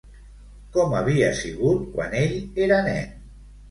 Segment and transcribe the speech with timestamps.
[0.77, 3.19] Com havia sigut quan ell era nen?